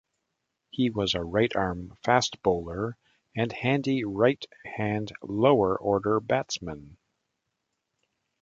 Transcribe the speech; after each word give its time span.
He 0.71 0.89
was 0.89 1.13
a 1.13 1.23
right-arm 1.23 1.95
fast 2.03 2.41
bowler 2.41 2.97
and 3.35 3.51
handy 3.51 4.03
right-hand 4.03 5.11
lower 5.21 5.77
order 5.77 6.19
batsman. 6.19 6.97